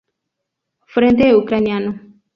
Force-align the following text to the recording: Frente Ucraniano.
Frente 0.93 1.27
Ucraniano. 1.39 1.91